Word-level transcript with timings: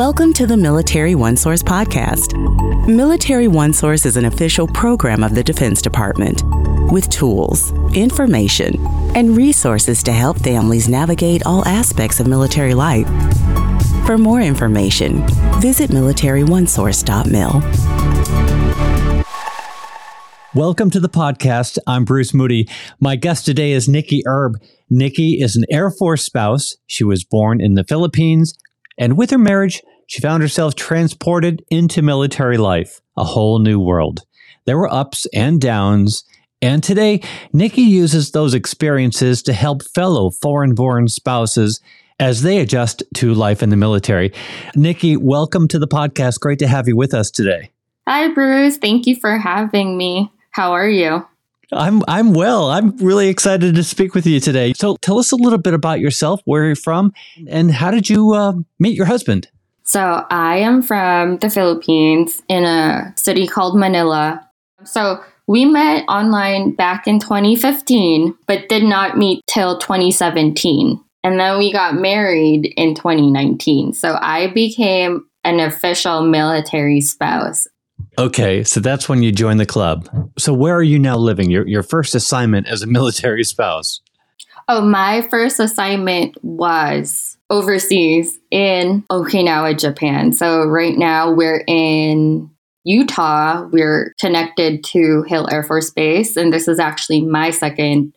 Welcome 0.00 0.32
to 0.32 0.46
the 0.46 0.56
Military 0.56 1.12
OneSource 1.12 1.62
podcast. 1.62 2.32
Military 2.88 3.48
OneSource 3.48 4.06
is 4.06 4.16
an 4.16 4.24
official 4.24 4.66
program 4.66 5.22
of 5.22 5.34
the 5.34 5.44
Defense 5.44 5.82
Department 5.82 6.42
with 6.90 7.10
tools, 7.10 7.72
information, 7.92 8.82
and 9.14 9.36
resources 9.36 10.02
to 10.04 10.12
help 10.12 10.38
families 10.38 10.88
navigate 10.88 11.44
all 11.44 11.68
aspects 11.68 12.18
of 12.18 12.26
military 12.26 12.72
life. 12.72 13.06
For 14.06 14.16
more 14.16 14.40
information, 14.40 15.22
visit 15.60 15.90
militaryonesource.mil. 15.90 17.60
Welcome 20.54 20.88
to 20.92 21.00
the 21.00 21.10
podcast. 21.10 21.76
I'm 21.86 22.06
Bruce 22.06 22.32
Moody. 22.32 22.66
My 23.00 23.16
guest 23.16 23.44
today 23.44 23.72
is 23.72 23.86
Nikki 23.86 24.22
Erb. 24.26 24.54
Nikki 24.88 25.42
is 25.42 25.56
an 25.56 25.66
Air 25.70 25.90
Force 25.90 26.22
spouse. 26.22 26.78
She 26.86 27.04
was 27.04 27.22
born 27.22 27.60
in 27.60 27.74
the 27.74 27.84
Philippines, 27.84 28.56
and 28.96 29.18
with 29.18 29.30
her 29.30 29.38
marriage, 29.38 29.82
she 30.10 30.20
found 30.20 30.42
herself 30.42 30.74
transported 30.74 31.64
into 31.70 32.02
military 32.02 32.58
life, 32.58 33.00
a 33.16 33.22
whole 33.22 33.60
new 33.60 33.78
world. 33.78 34.22
There 34.66 34.76
were 34.76 34.92
ups 34.92 35.24
and 35.32 35.60
downs, 35.60 36.24
and 36.60 36.82
today, 36.82 37.22
Nikki 37.52 37.82
uses 37.82 38.32
those 38.32 38.52
experiences 38.52 39.40
to 39.44 39.52
help 39.52 39.84
fellow 39.84 40.30
foreign 40.30 40.74
born 40.74 41.06
spouses 41.06 41.80
as 42.18 42.42
they 42.42 42.58
adjust 42.58 43.04
to 43.14 43.32
life 43.32 43.62
in 43.62 43.70
the 43.70 43.76
military. 43.76 44.32
Nikki, 44.74 45.16
welcome 45.16 45.68
to 45.68 45.78
the 45.78 45.86
podcast. 45.86 46.40
Great 46.40 46.58
to 46.58 46.66
have 46.66 46.88
you 46.88 46.96
with 46.96 47.14
us 47.14 47.30
today. 47.30 47.70
Hi, 48.08 48.34
Bruce. 48.34 48.78
Thank 48.78 49.06
you 49.06 49.14
for 49.14 49.38
having 49.38 49.96
me. 49.96 50.28
How 50.50 50.72
are 50.72 50.88
you? 50.88 51.24
I'm 51.72 52.02
I'm 52.08 52.34
well. 52.34 52.68
I'm 52.68 52.96
really 52.96 53.28
excited 53.28 53.76
to 53.76 53.84
speak 53.84 54.16
with 54.16 54.26
you 54.26 54.40
today. 54.40 54.72
So 54.72 54.96
tell 54.96 55.20
us 55.20 55.30
a 55.30 55.36
little 55.36 55.60
bit 55.60 55.72
about 55.72 56.00
yourself, 56.00 56.40
where 56.46 56.66
you're 56.66 56.74
from, 56.74 57.12
and 57.46 57.70
how 57.70 57.92
did 57.92 58.10
you 58.10 58.34
uh, 58.34 58.54
meet 58.80 58.96
your 58.96 59.06
husband? 59.06 59.48
So 59.90 60.24
I 60.30 60.58
am 60.58 60.82
from 60.82 61.38
the 61.38 61.50
Philippines 61.50 62.40
in 62.48 62.62
a 62.62 63.12
city 63.16 63.48
called 63.48 63.76
Manila. 63.76 64.48
So 64.84 65.20
we 65.48 65.64
met 65.64 66.04
online 66.06 66.76
back 66.76 67.08
in 67.08 67.18
2015, 67.18 68.36
but 68.46 68.68
did 68.68 68.84
not 68.84 69.18
meet 69.18 69.42
till 69.48 69.78
2017. 69.78 71.02
And 71.24 71.40
then 71.40 71.58
we 71.58 71.72
got 71.72 71.96
married 71.96 72.72
in 72.76 72.94
2019. 72.94 73.92
So 73.94 74.16
I 74.20 74.46
became 74.52 75.26
an 75.42 75.58
official 75.58 76.22
military 76.22 77.00
spouse 77.00 77.66
Okay, 78.18 78.62
so 78.64 78.80
that's 78.80 79.08
when 79.08 79.22
you 79.22 79.32
joined 79.32 79.58
the 79.58 79.66
club. 79.66 80.08
So 80.38 80.52
where 80.52 80.76
are 80.76 80.82
you 80.82 80.98
now 80.98 81.16
living? 81.16 81.50
Your 81.50 81.66
your 81.66 81.82
first 81.82 82.14
assignment 82.14 82.68
as 82.68 82.82
a 82.82 82.86
military 82.86 83.44
spouse? 83.54 84.00
Oh, 84.68 84.82
my 84.82 85.22
first 85.22 85.58
assignment 85.58 86.36
was 86.44 87.36
overseas 87.50 88.38
in 88.50 89.04
Okinawa, 89.10 89.78
Japan. 89.78 90.32
So 90.32 90.64
right 90.64 90.96
now 90.96 91.32
we're 91.32 91.64
in 91.66 92.50
Utah. 92.84 93.68
We're 93.70 94.14
connected 94.20 94.84
to 94.84 95.24
Hill 95.24 95.48
Air 95.50 95.62
Force 95.62 95.90
Base 95.90 96.36
and 96.36 96.52
this 96.52 96.68
is 96.68 96.78
actually 96.78 97.22
my 97.22 97.50
second 97.50 98.14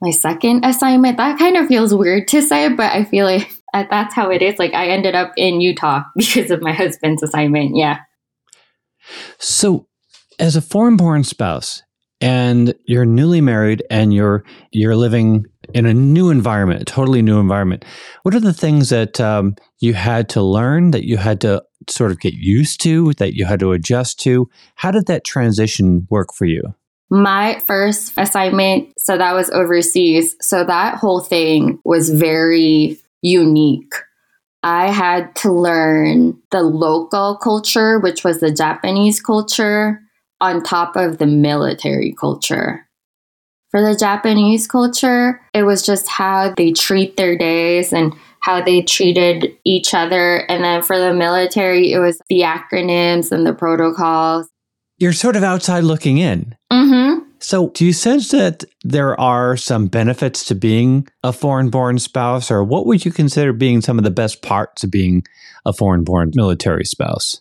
my 0.00 0.10
second 0.10 0.64
assignment. 0.64 1.18
That 1.18 1.38
kind 1.38 1.58
of 1.58 1.66
feels 1.66 1.92
weird 1.92 2.26
to 2.28 2.40
say, 2.40 2.68
but 2.72 2.90
I 2.90 3.04
feel 3.04 3.26
like 3.26 3.50
that's 3.72 4.14
how 4.14 4.30
it 4.30 4.42
is. 4.42 4.58
Like 4.58 4.72
I 4.72 4.88
ended 4.88 5.14
up 5.14 5.32
in 5.36 5.60
Utah 5.60 6.04
because 6.16 6.50
of 6.50 6.62
my 6.62 6.72
husband's 6.72 7.22
assignment. 7.22 7.76
Yeah. 7.76 7.98
So, 9.38 9.86
as 10.38 10.56
a 10.56 10.62
foreign 10.62 10.96
born 10.96 11.24
spouse, 11.24 11.82
and 12.20 12.74
you're 12.84 13.06
newly 13.06 13.40
married 13.40 13.82
and 13.90 14.12
you're 14.12 14.44
you're 14.70 14.96
living 14.96 15.46
in 15.72 15.86
a 15.86 15.94
new 15.94 16.30
environment, 16.30 16.82
a 16.82 16.84
totally 16.84 17.22
new 17.22 17.38
environment. 17.38 17.84
What 18.22 18.34
are 18.34 18.40
the 18.40 18.52
things 18.52 18.90
that 18.90 19.20
um, 19.20 19.54
you 19.78 19.94
had 19.94 20.28
to 20.30 20.42
learn, 20.42 20.90
that 20.90 21.04
you 21.04 21.16
had 21.16 21.40
to 21.42 21.62
sort 21.88 22.10
of 22.10 22.20
get 22.20 22.34
used 22.34 22.80
to, 22.82 23.12
that 23.14 23.34
you 23.34 23.44
had 23.44 23.60
to 23.60 23.72
adjust 23.72 24.20
to? 24.20 24.48
How 24.74 24.90
did 24.90 25.06
that 25.06 25.24
transition 25.24 26.06
work 26.10 26.34
for 26.34 26.44
you? 26.44 26.62
My 27.08 27.58
first 27.60 28.12
assignment, 28.16 28.92
so 28.98 29.18
that 29.18 29.32
was 29.32 29.50
overseas. 29.50 30.36
So 30.40 30.64
that 30.64 30.96
whole 30.96 31.20
thing 31.20 31.80
was 31.84 32.10
very 32.10 32.98
unique. 33.22 33.94
I 34.62 34.90
had 34.90 35.34
to 35.36 35.52
learn 35.52 36.38
the 36.50 36.62
local 36.62 37.36
culture, 37.36 37.98
which 37.98 38.24
was 38.24 38.40
the 38.40 38.52
Japanese 38.52 39.20
culture, 39.20 40.00
on 40.40 40.62
top 40.62 40.96
of 40.96 41.18
the 41.18 41.26
military 41.26 42.14
culture. 42.18 42.86
For 43.70 43.80
the 43.80 43.96
Japanese 43.96 44.66
culture, 44.66 45.40
it 45.54 45.62
was 45.62 45.82
just 45.82 46.08
how 46.08 46.52
they 46.56 46.72
treat 46.72 47.16
their 47.16 47.38
days 47.38 47.92
and 47.92 48.12
how 48.40 48.62
they 48.62 48.82
treated 48.82 49.56
each 49.64 49.94
other. 49.94 50.38
And 50.50 50.64
then 50.64 50.82
for 50.82 50.98
the 50.98 51.14
military, 51.14 51.92
it 51.92 51.98
was 51.98 52.20
the 52.28 52.40
acronyms 52.40 53.30
and 53.30 53.46
the 53.46 53.54
protocols. 53.54 54.48
You're 54.98 55.12
sort 55.12 55.36
of 55.36 55.44
outside 55.44 55.84
looking 55.84 56.18
in. 56.18 56.56
Mm-hmm. 56.72 57.26
So, 57.42 57.70
do 57.70 57.86
you 57.86 57.94
sense 57.94 58.32
that 58.32 58.64
there 58.84 59.18
are 59.18 59.56
some 59.56 59.86
benefits 59.86 60.44
to 60.46 60.54
being 60.54 61.08
a 61.22 61.32
foreign 61.32 61.70
born 61.70 61.98
spouse, 61.98 62.50
or 62.50 62.62
what 62.62 62.84
would 62.84 63.06
you 63.06 63.10
consider 63.10 63.54
being 63.54 63.80
some 63.80 63.96
of 63.96 64.04
the 64.04 64.10
best 64.10 64.42
parts 64.42 64.84
of 64.84 64.90
being 64.90 65.22
a 65.64 65.72
foreign 65.72 66.04
born 66.04 66.32
military 66.34 66.84
spouse? 66.84 67.40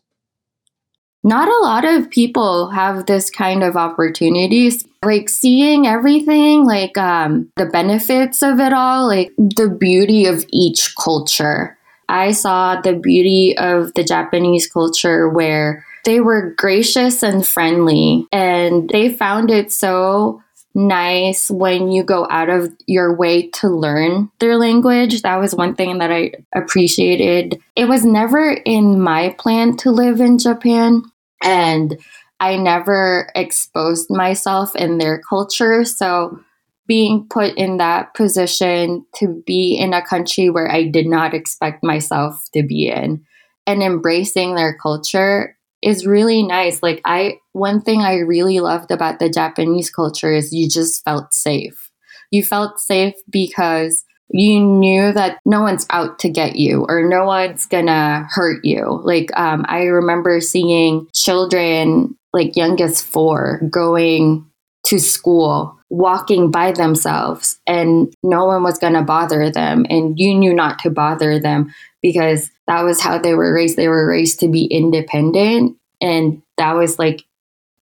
Not 1.24 1.48
a 1.50 1.64
lot 1.64 1.84
of 1.84 2.10
people 2.10 2.70
have 2.70 3.06
this 3.06 3.30
kind 3.30 3.64
of 3.64 3.76
opportunities. 3.76 4.86
Like 5.04 5.30
seeing 5.30 5.86
everything, 5.86 6.66
like 6.66 6.98
um, 6.98 7.52
the 7.58 7.66
benefits 7.66 8.42
of 8.42 8.60
it 8.60 8.74
all, 8.74 9.08
like 9.08 9.34
the 9.38 9.70
beauty 9.70 10.26
of 10.26 10.46
each 10.52 10.96
culture. 10.96 11.78
I 12.08 12.32
saw 12.32 12.82
the 12.82 12.94
beauty 12.94 13.56
of 13.58 13.94
the 13.94 14.04
Japanese 14.04 14.68
culture 14.68 15.30
where 15.30 15.86
they 16.06 16.22
were 16.22 16.54
gracious 16.58 17.22
and 17.22 17.46
friendly, 17.46 18.28
and 18.32 18.90
they 18.90 19.10
found 19.14 19.52
it 19.52 19.72
so 19.72 20.42
nice 20.76 21.50
when 21.50 21.92
you 21.92 22.04
go 22.04 22.28
out 22.30 22.50
of 22.50 22.74
your 22.88 23.16
way 23.16 23.50
to 23.50 23.68
learn 23.70 24.32
their 24.40 24.58
language. 24.58 25.22
That 25.22 25.38
was 25.38 25.56
one 25.56 25.76
thing 25.76 25.98
that 26.00 26.12
I 26.12 26.34
appreciated. 26.56 27.60
It 27.76 27.86
was 27.86 28.06
never 28.06 28.52
in 28.52 29.02
my 29.02 29.36
plan 29.38 29.78
to 29.78 29.92
live 29.92 30.22
in 30.22 30.38
Japan, 30.38 31.04
and 31.44 31.98
I 32.40 32.56
never 32.56 33.30
exposed 33.36 34.10
myself 34.10 34.76
in 34.76 34.98
their 34.98 35.22
culture. 35.22 35.84
So, 35.84 36.40
being 36.88 37.28
put 37.30 37.56
in 37.56 37.78
that 37.78 38.16
position 38.16 39.06
to 39.16 39.44
be 39.46 39.76
in 39.76 39.94
a 39.94 40.04
country 40.04 40.50
where 40.50 40.72
I 40.72 40.88
did 40.88 41.06
not 41.06 41.36
expect 41.36 41.84
myself 41.84 42.44
to 42.54 42.64
be 42.64 42.88
in 42.88 43.24
and 43.68 43.84
embracing 43.84 44.56
their 44.56 44.76
culture 44.76 45.56
is 45.84 46.08
really 46.08 46.42
nice. 46.42 46.82
Like 46.82 47.02
I 47.06 47.38
one 47.60 47.82
thing 47.82 48.02
I 48.02 48.20
really 48.20 48.60
loved 48.60 48.92
about 48.92 49.20
the 49.20 49.30
Japanese 49.30 49.90
culture 49.90 50.34
is 50.34 50.54
you 50.54 50.70
just 50.70 51.04
felt 51.04 51.34
safe. 51.34 51.92
You 52.32 52.44
felt 52.44 52.80
safe 52.80 53.16
because 53.30 54.04
you 54.32 54.60
knew 54.60 55.12
that 55.14 55.40
no 55.46 55.62
one's 55.62 55.86
out 55.90 56.20
to 56.20 56.30
get 56.30 56.56
you 56.56 56.86
or 56.88 57.08
no 57.08 57.26
one's 57.26 57.66
gonna 57.66 58.28
hurt 58.30 58.64
you. 58.64 59.02
Like 59.04 59.30
um, 59.38 59.66
I 59.68 59.84
remember 59.84 60.40
seeing 60.40 61.08
children 61.14 62.16
like 62.32 62.56
youngest 62.56 63.06
four 63.06 63.62
going 63.72 64.46
to 64.86 65.00
school 65.00 65.78
walking 65.90 66.52
by 66.52 66.72
themselves 66.72 67.60
and 67.66 68.14
no 68.22 68.46
one 68.46 68.62
was 68.62 68.78
to 68.78 69.02
bother 69.02 69.50
them 69.50 69.86
and 69.90 70.20
you 70.20 70.36
knew 70.36 70.54
not 70.54 70.78
to 70.80 70.92
bother 70.92 71.40
them 71.40 71.74
because 72.02 72.52
that 72.68 72.84
was 72.84 73.02
how 73.02 73.18
they 73.18 73.34
were 73.34 73.54
raised. 73.54 73.78
They 73.78 73.88
were 73.88 74.08
raised 74.08 74.40
to 74.42 74.48
be 74.48 74.66
independent, 74.66 75.76
and 76.02 76.42
that 76.58 76.74
was 76.74 77.00
like 77.00 77.24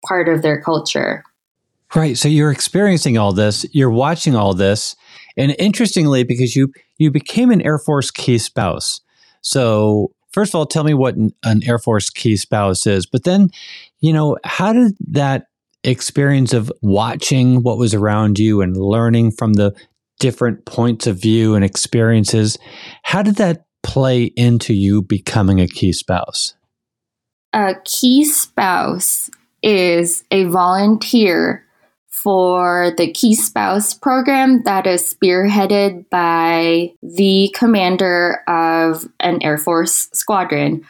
part 0.08 0.28
of 0.28 0.42
their 0.42 0.60
culture. 0.60 1.22
Right. 1.94 2.18
So 2.18 2.28
you're 2.28 2.50
experiencing 2.50 3.16
all 3.16 3.32
this, 3.32 3.64
you're 3.72 3.90
watching 3.90 4.34
all 4.34 4.54
this, 4.54 4.94
and 5.36 5.54
interestingly, 5.58 6.22
because 6.24 6.56
you 6.56 6.72
you 6.98 7.10
became 7.10 7.50
an 7.50 7.62
Air 7.62 7.78
Force 7.78 8.10
key 8.10 8.38
spouse. 8.38 9.00
So 9.40 10.12
first 10.32 10.50
of 10.50 10.56
all, 10.56 10.66
tell 10.66 10.84
me 10.84 10.94
what 10.94 11.14
an 11.16 11.62
Air 11.64 11.78
Force 11.78 12.10
key 12.10 12.36
spouse 12.36 12.86
is, 12.86 13.06
but 13.06 13.24
then, 13.24 13.48
you 14.00 14.12
know, 14.12 14.36
how 14.44 14.72
did 14.72 14.96
that 15.10 15.46
experience 15.84 16.52
of 16.52 16.72
watching 16.82 17.62
what 17.62 17.78
was 17.78 17.94
around 17.94 18.38
you 18.38 18.60
and 18.60 18.76
learning 18.76 19.30
from 19.30 19.54
the 19.54 19.74
different 20.18 20.64
points 20.66 21.06
of 21.06 21.20
view 21.20 21.54
and 21.54 21.64
experiences, 21.64 22.58
how 23.04 23.22
did 23.22 23.36
that 23.36 23.64
play 23.82 24.24
into 24.24 24.74
you 24.74 25.02
becoming 25.02 25.60
a 25.60 25.68
key 25.68 25.92
spouse? 25.92 26.54
A 27.52 27.74
key 27.84 28.24
spouse 28.24 29.30
is 29.62 30.24
a 30.30 30.44
volunteer 30.44 31.64
for 32.08 32.92
the 32.96 33.12
Key 33.12 33.34
Spouse 33.34 33.94
program 33.94 34.62
that 34.64 34.86
is 34.86 35.14
spearheaded 35.14 36.08
by 36.10 36.92
the 37.02 37.54
commander 37.54 38.42
of 38.48 39.08
an 39.20 39.42
Air 39.42 39.58
Force 39.58 40.08
squadron. 40.12 40.84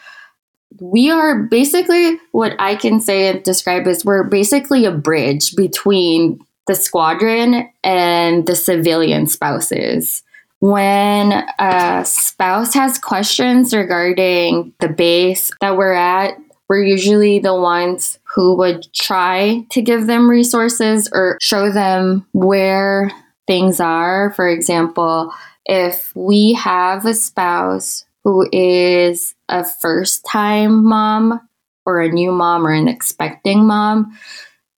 We 0.81 1.11
are 1.11 1.43
basically 1.43 2.19
what 2.33 2.55
I 2.59 2.77
can 2.77 3.01
say 3.01 3.29
and 3.29 3.43
describe 3.43 3.87
as 3.87 4.05
we're 4.05 4.25
basically 4.25 4.85
a 4.85 4.93
bridge 4.93 5.55
between 5.55 6.41
the 6.67 6.75
squadron 6.75 7.69
and 7.83 8.47
the 8.47 8.57
civilian 8.57 9.27
spouses 9.27 10.23
when 10.61 11.33
a 11.59 12.05
spouse 12.05 12.75
has 12.75 12.99
questions 12.99 13.73
regarding 13.73 14.73
the 14.81 14.89
base 14.89 15.53
that 15.61 15.77
we're 15.77 15.93
at, 15.93 16.37
we're 16.69 16.83
usually 16.83 17.39
the 17.39 17.55
ones 17.55 18.19
who 18.39 18.55
would 18.55 18.87
try 18.95 19.67
to 19.69 19.83
give 19.83 20.07
them 20.07 20.31
resources 20.31 21.09
or 21.13 21.37
show 21.41 21.73
them 21.73 22.25
where 22.33 23.11
things 23.49 23.81
are. 23.81 24.33
For 24.37 24.49
example, 24.49 25.33
if 25.67 26.15
we 26.15 26.53
have 26.53 27.05
a 27.05 27.15
spouse 27.15 28.05
who 28.23 28.49
is 28.53 29.35
a 29.49 29.65
first 29.65 30.25
time 30.25 30.85
mom 30.85 31.41
or 31.85 32.01
a 32.01 32.13
new 32.13 32.31
mom 32.31 32.65
or 32.65 32.71
an 32.71 32.87
expecting 32.87 33.67
mom, 33.67 34.17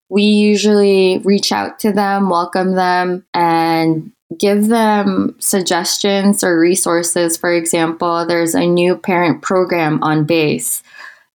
we 0.09 0.23
usually 0.23 1.19
reach 1.19 1.51
out 1.51 1.77
to 1.81 1.91
them, 1.91 2.31
welcome 2.31 2.73
them, 2.73 3.27
and 3.35 4.11
give 4.39 4.69
them 4.69 5.35
suggestions 5.37 6.43
or 6.43 6.59
resources. 6.59 7.37
For 7.37 7.53
example, 7.53 8.25
there's 8.25 8.55
a 8.55 8.65
new 8.65 8.97
parent 8.97 9.43
program 9.43 10.01
on 10.01 10.23
base, 10.23 10.81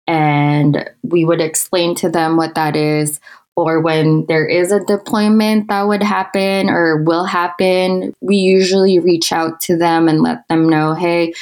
and 0.06 0.90
we 1.02 1.24
would 1.24 1.40
explain 1.40 1.94
to 1.96 2.08
them 2.08 2.36
what 2.36 2.54
that 2.54 2.76
is. 2.76 3.20
Or 3.56 3.80
when 3.80 4.26
there 4.26 4.46
is 4.46 4.72
a 4.72 4.84
deployment 4.84 5.68
that 5.68 5.82
would 5.82 6.02
happen 6.02 6.68
or 6.68 7.02
will 7.02 7.24
happen, 7.24 8.12
we 8.20 8.36
usually 8.36 8.98
reach 8.98 9.30
out 9.30 9.60
to 9.60 9.76
them 9.76 10.08
and 10.08 10.22
let 10.22 10.48
them 10.48 10.68
know, 10.68 10.94
hey, 10.94 11.34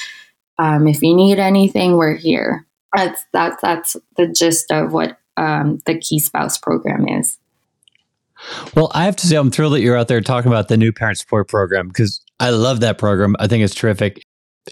um, 0.59 0.87
if 0.87 1.01
you 1.01 1.15
need 1.15 1.39
anything, 1.39 1.97
we're 1.97 2.15
here. 2.15 2.67
That's 2.95 3.25
that's 3.33 3.63
that's 3.63 3.97
the 4.19 4.27
gist 4.29 4.71
of 4.71 4.93
what 4.93 5.17
um, 5.39 5.81
the 5.87 5.99
Key 5.99 6.19
Spouse 6.19 6.59
program 6.59 7.09
is. 7.09 7.39
Well, 8.75 8.91
I 8.95 9.05
have 9.05 9.17
to 9.17 9.27
say, 9.27 9.37
I'm 9.37 9.51
thrilled 9.51 9.73
that 9.75 9.81
you're 9.81 9.97
out 9.97 10.09
there 10.09 10.21
talking 10.21 10.51
about 10.51 10.69
the 10.69 10.77
new 10.77 10.93
parent 10.93 11.19
support 11.19 11.49
program 11.49 11.89
because 11.89 12.21
I 12.41 12.51
love 12.51 12.81
that 12.81 12.99
program. 12.99 13.37
I 13.39 13.47
think 13.47 13.65
it's 13.65 13.75
terrific. 13.75 14.23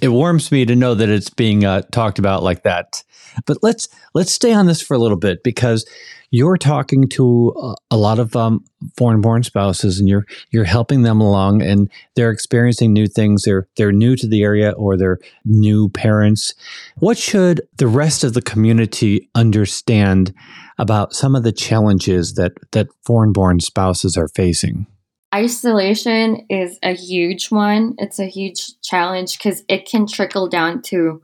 It 0.00 0.08
warms 0.08 0.52
me 0.52 0.64
to 0.66 0.76
know 0.76 0.94
that 0.94 1.08
it's 1.08 1.30
being 1.30 1.64
uh, 1.64 1.82
talked 1.90 2.18
about 2.18 2.42
like 2.42 2.62
that. 2.62 3.02
But 3.46 3.58
let's 3.62 3.88
let's 4.14 4.32
stay 4.32 4.52
on 4.52 4.66
this 4.66 4.82
for 4.82 4.94
a 4.94 4.98
little 4.98 5.16
bit 5.16 5.42
because 5.42 5.84
you're 6.30 6.56
talking 6.56 7.08
to 7.08 7.52
a, 7.60 7.74
a 7.92 7.96
lot 7.96 8.20
of 8.20 8.36
um, 8.36 8.64
foreign-born 8.96 9.42
spouses, 9.42 9.98
and 9.98 10.08
you're 10.08 10.26
you're 10.50 10.64
helping 10.64 11.02
them 11.02 11.20
along, 11.20 11.62
and 11.62 11.90
they're 12.14 12.30
experiencing 12.30 12.92
new 12.92 13.06
things. 13.06 13.42
They're 13.42 13.66
they're 13.76 13.92
new 13.92 14.16
to 14.16 14.28
the 14.28 14.42
area, 14.42 14.70
or 14.72 14.96
they're 14.96 15.18
new 15.44 15.88
parents. 15.88 16.54
What 16.98 17.18
should 17.18 17.60
the 17.78 17.88
rest 17.88 18.24
of 18.24 18.34
the 18.34 18.42
community 18.42 19.28
understand 19.34 20.32
about 20.78 21.14
some 21.14 21.34
of 21.34 21.42
the 21.42 21.52
challenges 21.52 22.34
that 22.34 22.52
that 22.72 22.88
foreign-born 23.04 23.60
spouses 23.60 24.16
are 24.16 24.28
facing? 24.28 24.86
Isolation 25.32 26.46
is 26.48 26.78
a 26.82 26.92
huge 26.92 27.50
one. 27.50 27.94
It's 27.98 28.18
a 28.18 28.26
huge 28.26 28.80
challenge 28.80 29.38
because 29.38 29.62
it 29.68 29.88
can 29.88 30.06
trickle 30.06 30.48
down 30.48 30.82
to 30.82 31.22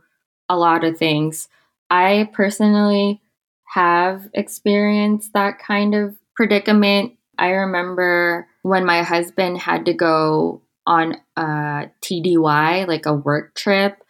a 0.49 0.57
lot 0.57 0.85
of 0.85 0.97
things. 0.97 1.49
I 1.91 2.31
personally 2.33 3.21
have 3.75 4.29
experienced 4.33 5.33
that 5.33 5.59
kind 5.59 5.95
of 5.95 6.17
predicament. 6.35 7.15
I 7.37 7.51
remember 7.51 8.47
when 8.63 8.85
my 8.85 9.03
husband 9.03 9.59
had 9.59 9.85
to 9.87 9.93
go 9.93 10.63
on 10.87 11.17
a 11.37 11.91
TDY, 12.01 12.87
like 12.87 13.07
a 13.07 13.15
work 13.15 13.55
trip, 13.55 14.05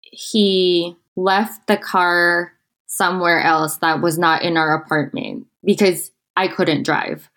he 0.00 0.96
left 1.14 1.66
the 1.66 1.76
car 1.76 2.52
somewhere 2.86 3.42
else 3.42 3.76
that 3.76 4.00
was 4.00 4.18
not 4.18 4.42
in 4.42 4.56
our 4.56 4.74
apartment 4.74 5.46
because 5.62 6.10
I 6.36 6.48
couldn't 6.48 6.84
drive. 6.84 7.28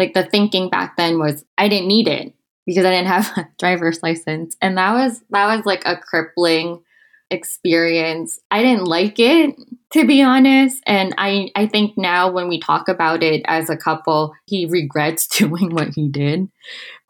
Like 0.00 0.14
the 0.14 0.24
thinking 0.24 0.70
back 0.70 0.96
then 0.96 1.18
was 1.18 1.44
I 1.58 1.68
didn't 1.68 1.88
need 1.88 2.08
it 2.08 2.32
because 2.64 2.86
I 2.86 2.90
didn't 2.90 3.08
have 3.08 3.30
a 3.36 3.48
driver's 3.58 4.02
license. 4.02 4.56
And 4.62 4.78
that 4.78 4.94
was 4.94 5.22
that 5.28 5.54
was 5.54 5.66
like 5.66 5.82
a 5.84 5.98
crippling 5.98 6.82
experience. 7.30 8.40
I 8.50 8.62
didn't 8.62 8.86
like 8.86 9.18
it 9.18 9.54
to 9.92 10.06
be 10.06 10.22
honest, 10.22 10.82
and 10.86 11.14
I 11.18 11.50
I 11.54 11.66
think 11.66 11.98
now 11.98 12.30
when 12.30 12.48
we 12.48 12.60
talk 12.60 12.88
about 12.88 13.22
it 13.22 13.42
as 13.44 13.68
a 13.68 13.76
couple, 13.76 14.32
he 14.46 14.64
regrets 14.64 15.26
doing 15.38 15.74
what 15.74 15.88
he 15.94 16.08
did 16.08 16.48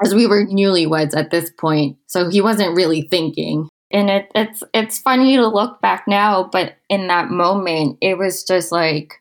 as 0.02 0.12
we 0.12 0.26
were 0.26 0.44
newlyweds 0.44 1.16
at 1.16 1.31
this 1.31 1.48
point. 1.50 1.98
So 2.08 2.28
he 2.28 2.40
wasn't 2.40 2.75
really 2.75 3.02
thinking. 3.08 3.69
And 3.92 4.10
it, 4.10 4.32
it's 4.34 4.64
it's 4.75 4.98
funny 4.98 5.37
to 5.37 5.46
look 5.46 5.81
back 5.81 6.08
now, 6.08 6.48
but 6.50 6.75
in 6.88 7.06
that 7.06 7.31
moment, 7.31 7.98
it 8.00 8.19
was 8.19 8.42
just 8.42 8.72
like 8.72 9.19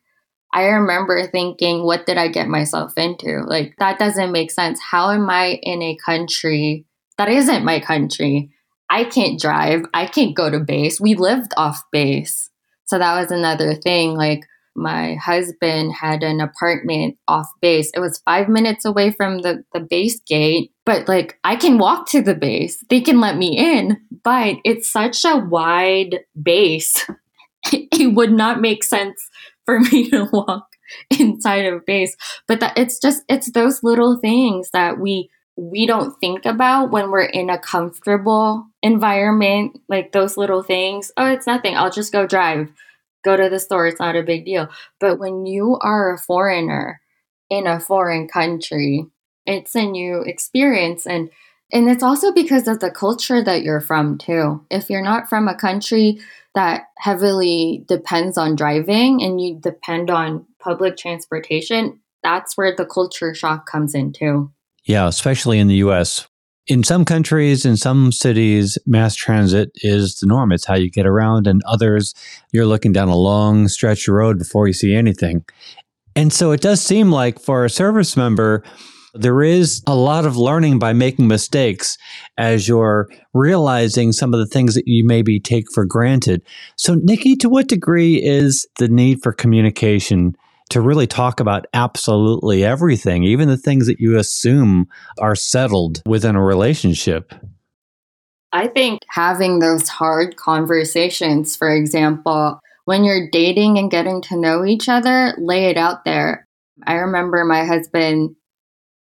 I 0.54 0.63
remember 0.66 1.28
thinking, 1.28 1.84
what 1.84 2.06
did 2.06 2.18
I 2.18 2.28
get 2.28 2.48
myself 2.48 2.94
into? 2.98 3.44
Like, 3.46 3.75
that 3.78 4.00
doesn't 4.00 4.31
make 4.31 4.51
sense. 4.51 4.80
How 4.80 5.12
am 5.12 5.30
I 5.30 5.60
in 5.62 5.81
a 5.81 5.98
country 6.04 6.86
that 7.18 7.30
isn't 7.30 7.66
my 7.66 7.80
country? 7.80 8.51
I 8.90 9.04
can't 9.04 9.40
drive. 9.40 9.84
I 9.94 10.07
can't 10.07 10.36
go 10.36 10.50
to 10.50 10.60
base. 10.60 11.00
We 11.00 11.13
lived 11.16 11.51
off 11.57 11.81
base. 11.92 12.50
So 12.86 12.98
that 12.98 13.19
was 13.22 13.31
another 13.31 13.75
thing. 13.75 14.16
Like 14.16 14.42
my 14.75 15.16
husband 15.16 15.94
had 15.94 16.24
an 16.24 16.42
apartment 16.42 17.18
off 17.28 17.48
base. 17.62 17.92
It 17.94 18.00
was 18.00 18.22
five 18.25 18.50
minutes 18.50 18.86
away 18.86 19.12
from 19.12 19.42
the, 19.42 19.63
the 19.74 19.80
base 19.80 20.19
gate, 20.22 20.72
but 20.86 21.07
like 21.07 21.38
I 21.44 21.56
can 21.56 21.78
walk 21.78 22.10
to 22.10 22.22
the 22.22 22.34
base. 22.34 22.84
They 22.90 23.02
can 23.02 23.19
let 23.19 23.38
me 23.38 23.56
in, 23.56 24.02
but 24.24 24.56
it's 24.63 24.92
such 24.92 25.24
a 25.24 25.38
wide 25.38 26.22
base. 26.42 27.06
it 27.72 28.16
would 28.16 28.31
not 28.31 28.62
make 28.62 28.84
sense 28.84 29.29
for 29.69 29.80
me 29.92 30.10
to 30.10 30.27
walk 30.31 30.68
inside 31.19 31.66
of 31.66 31.86
base. 31.86 32.16
But 32.48 32.60
that 32.62 32.77
it's 32.77 33.00
just 33.00 33.24
it's 33.30 33.51
those 33.51 33.83
little 33.83 34.18
things 34.18 34.71
that 34.71 35.00
we 35.00 35.30
we 35.56 35.86
don't 35.86 36.18
think 36.19 36.45
about 36.45 36.89
when 36.89 37.12
we're 37.12 37.21
in 37.21 37.50
a 37.50 37.60
comfortable 37.60 38.66
environment, 38.81 39.80
like 39.89 40.12
those 40.12 40.38
little 40.38 40.63
things. 40.63 41.12
Oh, 41.18 41.27
it's 41.27 41.45
nothing. 41.45 41.75
I'll 41.75 41.92
just 41.92 42.13
go 42.13 42.25
drive, 42.25 42.71
go 43.25 43.36
to 43.36 43.50
the 43.50 43.60
store. 43.60 43.86
It's 43.86 44.00
not 44.00 44.16
a 44.16 44.24
big 44.24 44.45
deal. 44.45 44.69
But 45.00 45.19
when 45.19 45.45
you 45.45 45.77
are 45.81 46.13
a 46.13 46.18
foreigner 46.18 47.01
in 47.50 47.68
a 47.68 47.80
foreign 47.80 48.27
country, 48.27 49.06
it's 49.45 49.75
a 49.75 49.86
new 49.86 50.21
experience. 50.21 51.06
And 51.06 51.30
and 51.71 51.88
it's 51.88 52.01
also 52.01 52.31
because 52.31 52.68
of 52.68 52.80
the 52.80 52.89
culture 52.89 53.44
that 53.44 53.62
you're 53.62 53.81
from, 53.81 54.18
too. 54.18 54.66
If 54.71 54.89
you're 54.89 55.04
not 55.04 55.30
from 55.30 55.48
a 55.48 55.54
country 55.56 56.19
that 56.59 56.88
heavily 56.97 57.85
depends 57.88 58.38
on 58.38 58.53
driving 58.53 59.23
and 59.23 59.39
you 59.39 59.57
depend 59.61 60.09
on 60.09 60.45
public 60.59 60.97
transportation, 60.97 61.97
that's 62.21 62.57
where 62.57 62.75
the 62.75 62.85
culture 62.85 63.33
shock 63.33 63.65
comes 63.65 63.95
in, 63.95 64.11
too. 64.11 64.51
Yeah, 64.83 65.07
especially 65.07 65.57
in 65.57 65.67
the 65.69 65.75
US. 65.75 66.27
In 66.67 66.83
some 66.83 67.06
countries, 67.06 67.65
in 67.65 67.77
some 67.77 68.11
cities, 68.11 68.78
mass 68.85 69.16
transit 69.16 69.71
is 69.75 70.19
the 70.19 70.28
norm. 70.28 70.51
It's 70.51 70.66
how 70.66 70.75
you 70.75 70.92
get 70.92 71.06
around. 71.06 71.47
And 71.47 71.61
others, 71.66 72.13
you're 72.51 72.66
looking 72.66 72.92
down 72.92 73.07
a 73.07 73.16
long 73.16 73.69
stretch 73.69 74.09
of 74.09 74.16
road 74.16 74.37
before 74.37 74.68
you 74.68 74.73
see 74.73 74.94
anything. 74.94 75.45
And 76.13 76.33
so 76.33 76.51
it 76.51 76.59
does 76.59 76.81
seem 76.81 77.09
like 77.09 77.39
for 77.39 77.63
a 77.63 77.69
service 77.69 78.18
member, 78.18 78.66
there 79.13 79.42
is 79.42 79.81
a 79.87 79.95
lot 79.95 80.25
of 80.25 80.37
learning 80.37 80.80
by 80.80 80.94
making 80.94 81.28
mistakes 81.28 81.97
as 82.37 82.68
you're 82.68 83.07
realizing 83.33 84.11
some 84.11 84.33
of 84.33 84.39
the 84.39 84.45
things 84.45 84.75
that 84.75 84.87
you 84.87 85.04
maybe 85.04 85.39
take 85.39 85.66
for 85.73 85.85
granted. 85.85 86.42
So, 86.75 86.95
Nikki, 86.95 87.35
to 87.37 87.49
what 87.49 87.68
degree 87.68 88.21
is 88.21 88.68
the 88.78 88.87
need 88.87 89.21
for 89.21 89.31
communication 89.31 90.35
to 90.69 90.81
really 90.81 91.07
talk 91.07 91.39
about 91.39 91.66
absolutely 91.73 92.63
everything, 92.63 93.23
even 93.23 93.47
the 93.47 93.57
things 93.57 93.87
that 93.87 93.99
you 93.99 94.18
assume 94.18 94.87
are 95.19 95.35
settled 95.35 96.01
within 96.06 96.35
a 96.35 96.44
relationship? 96.44 97.33
I 98.51 98.68
think 98.68 99.01
having 99.09 99.59
those 99.59 99.87
hard 99.89 100.35
conversations, 100.35 101.56
for 101.56 101.69
example, 101.69 102.59
when 102.85 103.04
you're 103.04 103.30
dating 103.31 103.78
and 103.78 103.92
getting 103.92 104.21
to 104.23 104.35
know 104.35 104.66
each 104.66 104.89
other, 104.89 105.35
lay 105.37 105.66
it 105.66 105.78
out 105.78 106.06
there. 106.06 106.47
I 106.87 106.94
remember 106.95 107.44
my 107.45 107.66
husband 107.66 108.35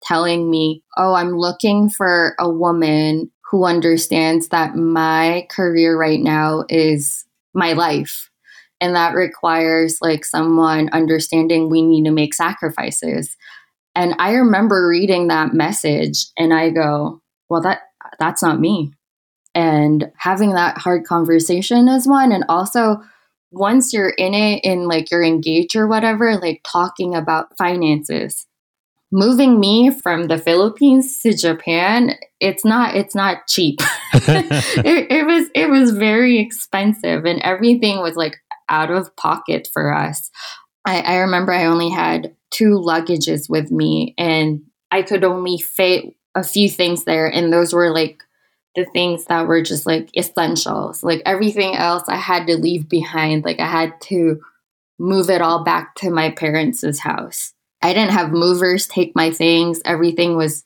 telling 0.04 0.50
me, 0.50 0.84
Oh, 0.98 1.14
I'm 1.14 1.38
looking 1.38 1.90
for 1.90 2.36
a 2.40 2.50
woman 2.50 3.32
who 3.50 3.66
understands 3.66 4.50
that 4.50 4.76
my 4.76 5.48
career 5.50 5.98
right 5.98 6.20
now 6.20 6.66
is 6.70 7.26
my 7.54 7.74
life. 7.74 8.30
And 8.80 8.96
that 8.96 9.16
requires 9.16 9.98
like 10.02 10.26
someone 10.26 10.90
understanding 10.92 11.70
we 11.70 11.82
need 11.82 12.04
to 12.06 12.12
make 12.12 12.34
sacrifices. 12.34 13.36
And 13.96 14.16
i 14.20 14.34
remember 14.34 14.88
reading 14.88 15.28
that 15.28 15.54
message 15.54 16.28
and 16.38 16.54
i 16.54 16.70
go 16.70 17.20
well 17.50 17.62
that 17.62 17.82
that's 18.20 18.42
not 18.42 18.60
me. 18.60 18.92
And 19.54 20.12
having 20.18 20.52
that 20.52 20.78
hard 20.78 21.06
conversation 21.06 21.88
is 21.88 22.08
one. 22.08 22.32
And 22.32 22.46
also 22.48 23.02
once 23.52 23.94
you're 23.94 24.10
in 24.10 24.34
it 24.34 24.62
and 24.64 24.88
like 24.88 25.10
you're 25.10 25.24
engaged 25.24 25.76
or 25.76 25.88
whatever 25.88 26.38
like 26.38 26.62
talking 26.70 27.16
about 27.16 27.58
finances 27.58 28.46
moving 29.12 29.60
me 29.60 29.90
from 29.90 30.28
the 30.28 30.38
philippines 30.38 31.22
to 31.22 31.34
japan 31.34 32.14
it's 32.40 32.66
not 32.66 32.96
it's 32.96 33.16
not 33.16 33.48
cheap 33.48 33.80
it, 34.14 35.12
it 35.12 35.26
was 35.26 35.48
it 35.56 35.70
was 35.70 35.92
very 35.92 36.40
expensive 36.40 37.26
and 37.26 37.42
everything 37.42 38.00
was 38.00 38.16
like 38.16 38.38
out 38.70 38.92
of 38.92 39.16
pocket 39.16 39.70
for 39.72 39.94
us. 39.94 40.30
I, 40.86 41.02
I 41.02 41.16
remember 41.18 41.52
I 41.52 41.66
only 41.66 41.90
had 41.90 42.36
two 42.52 42.80
luggages 42.80 43.50
with 43.50 43.72
me 43.72 44.14
and 44.18 44.62
I 44.92 45.02
could 45.02 45.24
only 45.24 45.58
fit 45.58 46.06
a 46.36 46.44
few 46.44 46.70
things 46.70 47.04
there. 47.04 47.28
And 47.28 47.52
those 47.52 47.74
were 47.74 47.92
like 47.92 48.24
the 48.76 48.86
things 48.94 49.26
that 49.26 49.48
were 49.48 49.62
just 49.62 49.86
like 49.86 50.16
essentials. 50.16 51.04
Like 51.04 51.22
everything 51.26 51.76
else 51.76 52.04
I 52.08 52.16
had 52.16 52.48
to 52.48 52.58
leave 52.58 52.88
behind. 52.88 53.44
Like 53.44 53.60
I 53.60 53.68
had 53.68 54.00
to 54.04 54.40
move 55.00 55.30
it 55.30 55.42
all 55.42 55.64
back 55.64 55.96
to 55.96 56.10
my 56.10 56.32
parents' 56.32 57.00
house. 57.00 57.54
I 57.82 57.94
didn't 57.94 58.14
have 58.14 58.32
movers 58.32 58.88
take 58.88 59.16
my 59.16 59.32
things. 59.32 59.82
Everything 59.86 60.36
was 60.36 60.64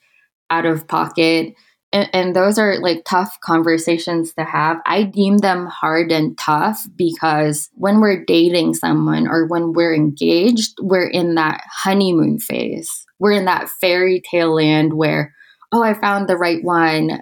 out 0.50 0.66
of 0.66 0.88
pocket. 0.88 1.54
And, 1.94 2.10
and, 2.14 2.36
those 2.36 2.58
are 2.58 2.80
like 2.80 3.04
tough 3.06 3.38
conversations 3.44 4.34
to 4.36 4.46
have. 4.46 4.78
I 4.86 5.04
deem 5.04 5.40
them 5.40 5.68
hard 5.68 6.10
and 6.10 6.38
tough 6.38 6.80
because 6.96 7.70
when 7.74 8.00
we're 8.00 8.24
dating 8.24 8.76
someone 8.76 9.28
or 9.28 9.46
when 9.48 9.74
we're 9.74 9.94
engaged, 9.94 10.78
we're 10.82 11.08
in 11.08 11.36
that 11.36 11.62
honeymoon 11.70 12.40
phase. 12.40 13.06
We're 13.20 13.34
in 13.34 13.46
that 13.46 13.70
fairy 13.82 14.22
tale 14.22 14.56
land 14.56 14.94
where, 14.94 15.34
oh, 15.74 15.84
I 15.84 15.94
found 15.94 16.30
the 16.30 16.38
right 16.38 16.64
one. 16.64 17.22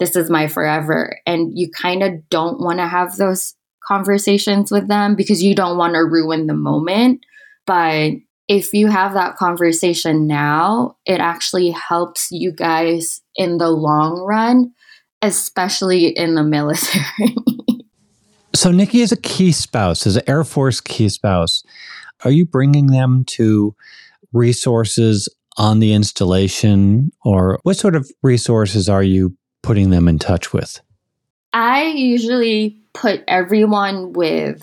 This 0.00 0.16
is 0.16 0.28
my 0.28 0.48
forever. 0.48 1.20
And 1.24 1.56
you 1.56 1.70
kind 1.70 2.02
of 2.02 2.28
don't 2.28 2.60
want 2.60 2.80
to 2.80 2.88
have 2.88 3.16
those 3.16 3.54
conversations 3.86 4.72
with 4.72 4.88
them 4.88 5.14
because 5.14 5.42
you 5.42 5.54
don't 5.54 5.78
want 5.78 5.94
to 5.94 6.00
ruin 6.00 6.46
the 6.46 6.54
moment. 6.54 7.24
But 7.66 8.12
if 8.48 8.72
you 8.72 8.88
have 8.88 9.12
that 9.12 9.36
conversation 9.36 10.26
now, 10.26 10.96
it 11.04 11.20
actually 11.20 11.70
helps 11.70 12.28
you 12.30 12.50
guys 12.50 13.20
in 13.36 13.58
the 13.58 13.68
long 13.68 14.20
run, 14.20 14.72
especially 15.20 16.06
in 16.06 16.34
the 16.34 16.42
military. 16.42 17.36
so, 18.54 18.70
Nikki 18.70 19.02
is 19.02 19.12
a 19.12 19.16
key 19.16 19.52
spouse, 19.52 20.06
is 20.06 20.16
an 20.16 20.22
Air 20.26 20.44
Force 20.44 20.80
key 20.80 21.10
spouse. 21.10 21.62
Are 22.24 22.30
you 22.30 22.46
bringing 22.46 22.86
them 22.86 23.24
to 23.26 23.76
resources 24.32 25.28
on 25.58 25.80
the 25.80 25.92
installation, 25.92 27.10
or 27.24 27.58
what 27.64 27.76
sort 27.76 27.94
of 27.94 28.10
resources 28.22 28.88
are 28.88 29.02
you 29.02 29.36
putting 29.62 29.90
them 29.90 30.08
in 30.08 30.18
touch 30.18 30.52
with? 30.52 30.80
I 31.52 31.86
usually 31.86 32.80
put 32.94 33.22
everyone 33.28 34.12
with 34.12 34.62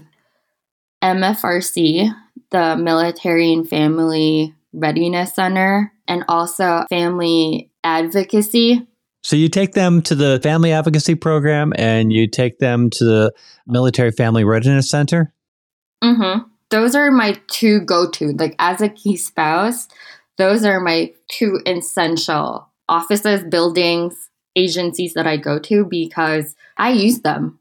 MFRC, 1.05 2.09
the 2.49 2.75
Military 2.75 3.53
and 3.53 3.69
Family 3.69 4.55
Readiness 4.73 5.35
Center, 5.35 5.93
and 6.07 6.25
also 6.27 6.83
Family 6.89 7.69
Advocacy. 7.83 8.87
So 9.21 9.35
you 9.35 9.47
take 9.47 9.73
them 9.73 10.01
to 10.03 10.15
the 10.15 10.39
Family 10.41 10.71
Advocacy 10.71 11.13
Program 11.13 11.73
and 11.77 12.11
you 12.11 12.27
take 12.27 12.57
them 12.57 12.89
to 12.91 13.03
the 13.03 13.33
Military 13.67 14.11
Family 14.11 14.43
Readiness 14.43 14.89
Center? 14.89 15.31
Mm-hmm. 16.03 16.47
Those 16.71 16.95
are 16.95 17.11
my 17.11 17.39
two 17.47 17.81
go-to. 17.81 18.31
Like 18.33 18.55
as 18.57 18.81
a 18.81 18.89
key 18.89 19.15
spouse, 19.15 19.87
those 20.37 20.65
are 20.65 20.79
my 20.79 21.13
two 21.29 21.59
essential 21.67 22.67
offices, 22.89 23.43
buildings, 23.43 24.29
agencies 24.55 25.13
that 25.13 25.27
I 25.27 25.37
go 25.37 25.59
to 25.59 25.85
because 25.85 26.55
I 26.77 26.91
use 26.91 27.21
them. 27.21 27.59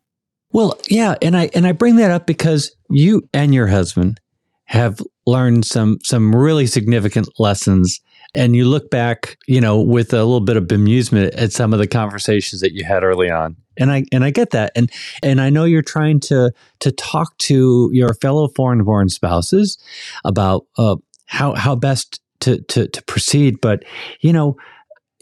Well, 0.54 0.78
yeah, 0.88 1.16
and 1.20 1.36
I 1.36 1.50
and 1.52 1.66
I 1.66 1.72
bring 1.72 1.96
that 1.96 2.12
up 2.12 2.26
because 2.26 2.74
you 2.88 3.28
and 3.34 3.52
your 3.52 3.66
husband 3.66 4.20
have 4.66 5.00
learned 5.26 5.66
some 5.66 5.98
some 6.04 6.34
really 6.34 6.68
significant 6.68 7.28
lessons 7.40 8.00
and 8.36 8.54
you 8.54 8.64
look 8.64 8.88
back, 8.88 9.36
you 9.48 9.60
know, 9.60 9.80
with 9.80 10.12
a 10.12 10.18
little 10.18 10.40
bit 10.40 10.56
of 10.56 10.64
bemusement 10.64 11.32
at 11.36 11.52
some 11.52 11.72
of 11.72 11.80
the 11.80 11.88
conversations 11.88 12.60
that 12.60 12.72
you 12.72 12.84
had 12.84 13.02
early 13.02 13.30
on. 13.30 13.56
And 13.76 13.90
I 13.90 14.04
and 14.12 14.22
I 14.22 14.30
get 14.30 14.50
that. 14.50 14.70
And 14.76 14.92
and 15.24 15.40
I 15.40 15.50
know 15.50 15.64
you're 15.64 15.82
trying 15.82 16.20
to 16.20 16.52
to 16.78 16.92
talk 16.92 17.36
to 17.38 17.90
your 17.92 18.14
fellow 18.14 18.46
foreign 18.46 18.84
born 18.84 19.08
spouses 19.08 19.76
about 20.24 20.66
uh, 20.78 20.94
how 21.26 21.54
how 21.54 21.74
best 21.74 22.20
to 22.40 22.60
to 22.62 22.86
to 22.86 23.02
proceed, 23.02 23.60
but 23.60 23.84
you 24.20 24.32
know, 24.32 24.56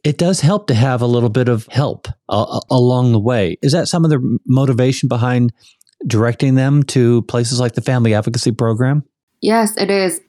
it 0.04 0.18
does 0.18 0.40
help 0.40 0.66
to 0.66 0.74
have 0.74 1.00
a 1.00 1.06
little 1.06 1.28
bit 1.28 1.48
of 1.48 1.66
help 1.68 2.08
uh, 2.28 2.60
along 2.70 3.12
the 3.12 3.20
way. 3.20 3.56
Is 3.62 3.72
that 3.72 3.88
some 3.88 4.04
of 4.04 4.10
the 4.10 4.38
motivation 4.46 5.08
behind 5.08 5.52
directing 6.06 6.56
them 6.56 6.82
to 6.82 7.22
places 7.22 7.60
like 7.60 7.74
the 7.74 7.80
Family 7.80 8.14
Advocacy 8.14 8.52
Program? 8.52 9.04
Yes, 9.40 9.76
it 9.76 9.90
is. 9.90 10.20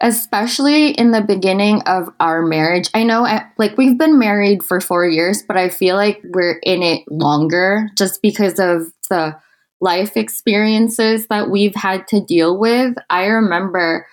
Especially 0.00 0.90
in 0.90 1.12
the 1.12 1.20
beginning 1.20 1.82
of 1.82 2.08
our 2.18 2.42
marriage. 2.42 2.90
I 2.94 3.04
know, 3.04 3.22
like, 3.58 3.78
we've 3.78 3.98
been 3.98 4.18
married 4.18 4.64
for 4.64 4.80
four 4.80 5.06
years, 5.06 5.42
but 5.42 5.56
I 5.56 5.68
feel 5.68 5.94
like 5.94 6.20
we're 6.24 6.58
in 6.64 6.82
it 6.82 7.04
longer 7.08 7.88
just 7.96 8.20
because 8.22 8.58
of 8.58 8.92
the 9.08 9.36
life 9.80 10.16
experiences 10.16 11.28
that 11.28 11.50
we've 11.50 11.74
had 11.74 12.08
to 12.08 12.20
deal 12.24 12.58
with. 12.58 12.94
I 13.10 13.26
remember 13.26 14.06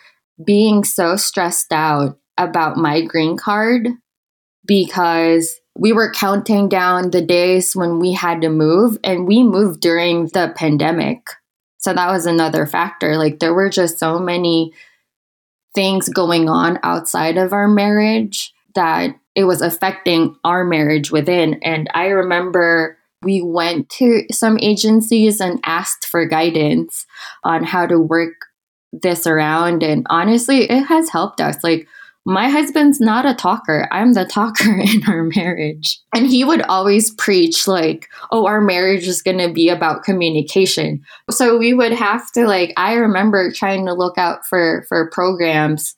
being 0.44 0.84
so 0.84 1.16
stressed 1.16 1.72
out 1.72 2.18
about 2.38 2.78
my 2.78 3.01
green 3.01 3.38
card 3.38 3.89
because 4.69 5.59
we 5.75 5.91
were 5.91 6.13
counting 6.13 6.69
down 6.69 7.09
the 7.09 7.23
days 7.23 7.75
when 7.75 7.97
we 7.97 8.13
had 8.13 8.41
to 8.41 8.49
move 8.49 8.99
and 9.03 9.27
we 9.27 9.41
moved 9.41 9.81
during 9.81 10.27
the 10.27 10.53
pandemic. 10.55 11.25
So 11.79 11.91
that 11.91 12.11
was 12.11 12.27
another 12.27 12.67
factor. 12.67 13.17
Like 13.17 13.39
there 13.39 13.53
were 13.53 13.71
just 13.71 13.97
so 13.97 14.19
many 14.19 14.71
things 15.73 16.07
going 16.07 16.49
on 16.49 16.77
outside 16.83 17.35
of 17.38 17.51
our 17.51 17.67
marriage 17.67 18.53
that 18.75 19.15
it 19.33 19.45
was 19.45 19.63
affecting 19.63 20.35
our 20.43 20.63
marriage 20.63 21.09
within. 21.09 21.55
And 21.63 21.89
I 21.95 22.07
remember 22.07 22.95
we 23.23 23.41
went 23.41 23.89
to 23.97 24.21
some 24.31 24.59
agencies 24.61 25.41
and 25.41 25.59
asked 25.63 26.05
for 26.05 26.27
guidance 26.27 27.07
on 27.43 27.63
how 27.63 27.88
to 27.88 27.99
work 27.99 28.35
this 28.93 29.25
around. 29.25 29.81
And 29.81 30.05
honestly, 30.11 30.69
it 30.69 30.83
has 30.83 31.09
helped 31.09 31.41
us. 31.41 31.57
Like 31.63 31.88
my 32.25 32.49
husband's 32.49 32.99
not 32.99 33.25
a 33.25 33.33
talker. 33.33 33.88
I'm 33.91 34.13
the 34.13 34.25
talker 34.25 34.71
in 34.79 35.03
our 35.07 35.23
marriage. 35.35 35.99
And 36.13 36.27
he 36.27 36.43
would 36.43 36.61
always 36.63 37.11
preach, 37.11 37.67
like, 37.67 38.07
oh, 38.31 38.45
our 38.45 38.61
marriage 38.61 39.07
is 39.07 39.21
going 39.21 39.39
to 39.39 39.51
be 39.51 39.69
about 39.69 40.03
communication. 40.03 41.01
So 41.31 41.57
we 41.57 41.73
would 41.73 41.93
have 41.93 42.31
to, 42.33 42.45
like, 42.45 42.73
I 42.77 42.93
remember 42.93 43.51
trying 43.51 43.85
to 43.85 43.93
look 43.93 44.17
out 44.17 44.45
for, 44.45 44.85
for 44.88 45.09
programs 45.11 45.95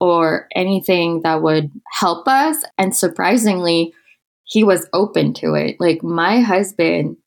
or 0.00 0.48
anything 0.56 1.22
that 1.22 1.42
would 1.42 1.70
help 1.92 2.26
us. 2.26 2.64
And 2.78 2.96
surprisingly, 2.96 3.92
he 4.44 4.64
was 4.64 4.88
open 4.92 5.34
to 5.34 5.54
it. 5.54 5.76
Like, 5.78 6.02
my 6.02 6.40
husband, 6.40 7.18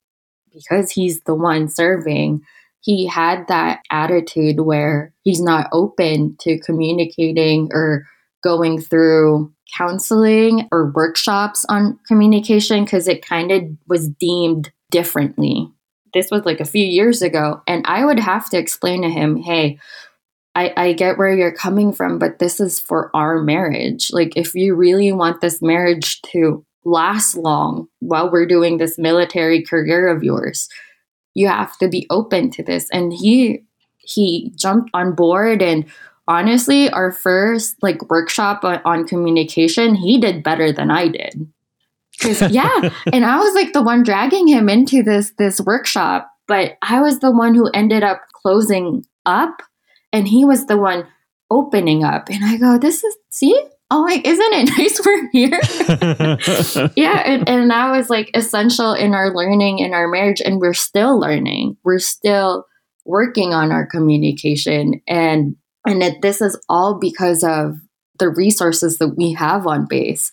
because 0.52 0.92
he's 0.92 1.22
the 1.22 1.36
one 1.36 1.70
serving, 1.70 2.42
he 2.82 3.08
had 3.08 3.48
that 3.48 3.80
attitude 3.90 4.60
where 4.60 5.14
he's 5.24 5.40
not 5.40 5.70
open 5.72 6.36
to 6.42 6.60
communicating 6.60 7.70
or 7.72 8.06
going 8.44 8.80
through 8.80 9.52
counseling 9.76 10.68
or 10.72 10.92
workshops 10.92 11.66
on 11.70 12.00
communication 12.08 12.84
because 12.84 13.08
it 13.08 13.26
kind 13.26 13.52
of 13.52 13.64
was 13.88 14.08
deemed 14.08 14.72
differently. 14.92 15.72
This 16.14 16.30
was 16.30 16.46
like 16.46 16.60
a 16.60 16.66
few 16.66 16.86
years 16.86 17.22
ago, 17.22 17.62
and 17.66 17.84
I 17.88 18.06
would 18.06 18.20
have 18.20 18.50
to 18.52 18.58
explain 18.58 19.02
to 19.02 19.10
him, 19.10 19.38
hey, 19.38 19.80
I, 20.56 20.72
I 20.78 20.94
get 20.94 21.18
where 21.18 21.34
you're 21.34 21.56
coming 21.56 21.92
from, 21.92 22.20
but 22.20 22.38
this 22.38 22.60
is 22.60 22.80
for 22.80 23.10
our 23.16 23.42
marriage. 23.42 24.10
Like, 24.12 24.38
if 24.38 24.54
you 24.54 24.76
really 24.76 25.12
want 25.12 25.42
this 25.42 25.62
marriage 25.62 26.22
to 26.34 26.64
last 26.86 27.36
long 27.36 27.88
while 28.00 28.32
we're 28.32 28.46
doing 28.46 28.78
this 28.78 29.00
military 29.00 29.64
career 29.64 30.08
of 30.08 30.24
yours, 30.24 30.70
you 31.34 31.48
have 31.48 31.76
to 31.80 31.88
be 31.88 32.06
open 32.12 32.52
to 32.52 32.64
this. 32.64 32.88
And 32.92 33.12
he 33.12 33.64
he 33.98 34.52
jumped 34.56 34.90
on 34.94 35.16
board 35.16 35.62
and 35.62 35.86
honestly, 36.28 36.90
our 36.90 37.12
first 37.12 37.76
like 37.82 38.10
workshop 38.10 38.64
on, 38.64 38.82
on 38.86 39.08
communication, 39.08 39.96
he 39.96 40.20
did 40.20 40.44
better 40.44 40.72
than 40.72 40.92
I 40.92 41.08
did. 41.08 41.48
yeah, 42.52 42.90
and 43.12 43.26
I 43.26 43.40
was 43.40 43.56
like 43.56 43.74
the 43.74 43.82
one 43.82 44.04
dragging 44.04 44.48
him 44.48 44.70
into 44.70 45.04
this 45.04 45.34
this 45.38 45.60
workshop, 45.60 46.32
but 46.48 46.78
I 46.82 47.02
was 47.02 47.20
the 47.20 47.32
one 47.32 47.56
who 47.56 47.70
ended 47.74 48.04
up 48.04 48.22
closing 48.34 49.06
up, 49.26 49.62
and 50.12 50.28
he 50.28 50.46
was 50.46 50.68
the 50.68 50.78
one 50.78 51.08
opening 51.50 52.04
up. 52.04 52.30
And 52.30 52.46
I 52.46 52.58
go, 52.58 52.78
"This 52.78 53.04
is 53.04 53.16
see." 53.30 53.60
Oh, 53.94 54.02
like, 54.02 54.26
isn't 54.26 54.54
it 54.54 54.70
nice 54.78 55.00
we're 55.06 55.30
here? 55.32 56.92
yeah. 56.96 57.22
And, 57.26 57.48
and 57.48 57.70
that 57.70 57.92
was 57.96 58.10
like 58.10 58.32
essential 58.34 58.94
in 58.94 59.14
our 59.14 59.32
learning 59.36 59.80
in 59.80 59.94
our 59.94 60.08
marriage. 60.08 60.42
And 60.44 60.60
we're 60.60 60.74
still 60.74 61.20
learning. 61.20 61.78
We're 61.84 62.00
still 62.00 62.66
working 63.06 63.54
on 63.54 63.72
our 63.72 63.86
communication. 63.86 65.00
And 65.08 65.56
and 65.86 66.02
that 66.02 66.22
this 66.22 66.42
is 66.42 66.60
all 66.70 67.00
because 67.00 67.44
of 67.44 67.80
the 68.20 68.30
resources 68.30 68.98
that 69.00 69.16
we 69.18 69.34
have 69.34 69.68
on 69.68 69.86
base. 69.86 70.32